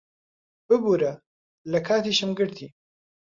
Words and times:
ببوورە، 0.67 1.13
لە 1.71 1.79
کاتیشم 1.87 2.31
گرتی. 2.39 2.67